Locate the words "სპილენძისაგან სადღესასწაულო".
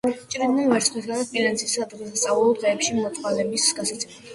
1.29-2.59